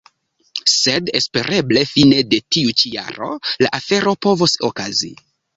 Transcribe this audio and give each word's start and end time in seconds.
Sed 0.75 1.11
espereble 1.19 1.83
fine 1.91 2.23
de 2.31 2.41
tiu 2.57 2.73
ĉi 2.83 2.93
jaro 2.97 3.31
la 3.67 3.73
afero 3.81 4.19
povos 4.29 4.57
okazi. 4.71 5.17